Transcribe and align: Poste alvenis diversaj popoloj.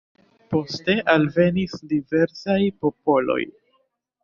Poste 0.53 0.95
alvenis 1.15 1.77
diversaj 1.93 2.59
popoloj. 2.87 3.41